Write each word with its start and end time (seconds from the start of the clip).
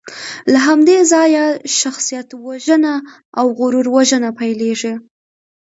له 0.51 0.59
همدې 0.67 0.97
ځایه 1.11 1.45
شخصیتوژنه 1.79 2.93
او 3.39 3.45
غرور 3.57 3.87
وژنه 3.95 4.29
پیلېږي. 4.39 4.93